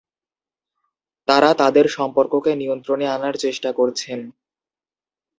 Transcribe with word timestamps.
তাঁরা 1.27 1.51
তাঁদের 1.53 1.85
সম্পর্ককে 1.89 2.51
নিয়ন্ত্রণে 2.55 3.05
আনার 3.07 3.35
চেষ্টা 3.35 3.69
করছেন। 3.71 4.19